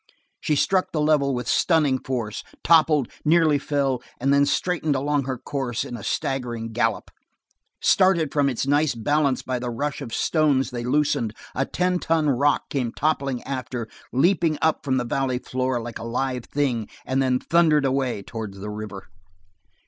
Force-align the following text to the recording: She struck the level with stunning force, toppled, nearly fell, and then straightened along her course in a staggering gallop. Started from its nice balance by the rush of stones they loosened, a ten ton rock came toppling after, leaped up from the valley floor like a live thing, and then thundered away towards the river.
She 0.39 0.55
struck 0.55 0.91
the 0.93 0.99
level 0.99 1.35
with 1.35 1.47
stunning 1.47 1.99
force, 1.99 2.43
toppled, 2.63 3.07
nearly 3.23 3.59
fell, 3.59 4.01
and 4.19 4.33
then 4.33 4.47
straightened 4.47 4.95
along 4.95 5.25
her 5.25 5.37
course 5.37 5.85
in 5.85 5.95
a 5.95 6.01
staggering 6.03 6.71
gallop. 6.71 7.11
Started 7.83 8.33
from 8.33 8.49
its 8.49 8.65
nice 8.65 8.95
balance 8.95 9.43
by 9.43 9.59
the 9.59 9.69
rush 9.69 10.01
of 10.01 10.11
stones 10.11 10.71
they 10.71 10.83
loosened, 10.83 11.35
a 11.53 11.67
ten 11.67 11.99
ton 11.99 12.29
rock 12.31 12.63
came 12.71 12.91
toppling 12.91 13.43
after, 13.43 13.87
leaped 14.11 14.57
up 14.59 14.83
from 14.83 14.97
the 14.97 15.05
valley 15.05 15.37
floor 15.37 15.79
like 15.79 15.99
a 15.99 16.03
live 16.03 16.45
thing, 16.45 16.89
and 17.05 17.21
then 17.21 17.37
thundered 17.37 17.85
away 17.85 18.23
towards 18.23 18.57
the 18.59 18.71
river. 18.71 19.05